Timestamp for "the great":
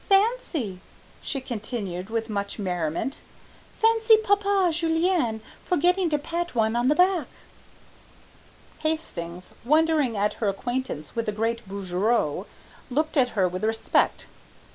11.27-11.69